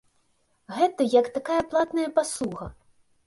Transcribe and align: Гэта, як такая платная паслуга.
Гэта, 0.77 1.01
як 1.19 1.29
такая 1.37 1.59
платная 1.73 2.09
паслуга. 2.17 2.65